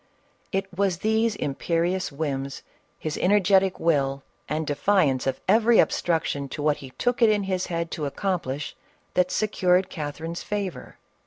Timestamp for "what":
6.63-6.77